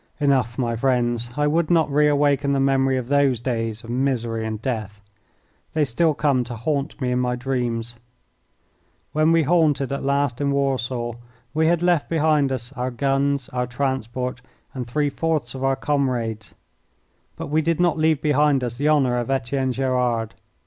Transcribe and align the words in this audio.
Enough, 0.19 0.57
my 0.57 0.75
friends; 0.75 1.29
I 1.37 1.45
would 1.45 1.69
not 1.69 1.87
re 1.91 2.07
awaken 2.07 2.53
the 2.53 2.59
memory 2.59 2.97
of 2.97 3.07
those 3.07 3.39
days 3.39 3.83
of 3.83 3.91
misery 3.91 4.47
and 4.47 4.59
death. 4.59 4.99
They 5.75 5.85
still 5.85 6.15
come 6.15 6.43
to 6.45 6.55
haunt 6.55 6.99
me 6.99 7.11
in 7.11 7.19
my 7.19 7.35
dreams. 7.35 7.93
When 9.13 9.31
we 9.31 9.43
halted 9.43 9.91
at 9.93 10.03
last 10.03 10.41
in 10.41 10.49
Warsaw 10.49 11.13
we 11.53 11.67
had 11.67 11.83
left 11.83 12.09
behind 12.09 12.51
us 12.51 12.73
our 12.73 12.89
guns, 12.89 13.47
our 13.49 13.67
transport, 13.67 14.41
and 14.73 14.87
three 14.87 15.11
fourths 15.11 15.53
of 15.53 15.63
our 15.63 15.75
comrades. 15.75 16.55
But 17.35 17.51
we 17.51 17.61
did 17.61 17.79
not 17.79 17.99
leave 17.99 18.23
behind 18.23 18.63
us 18.63 18.77
the 18.77 18.89
honour 18.89 19.19
of 19.19 19.29
Etienne 19.29 19.71
Gerard. 19.71 20.33